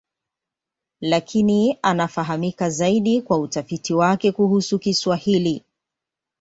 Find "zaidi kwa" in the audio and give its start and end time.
2.69-3.39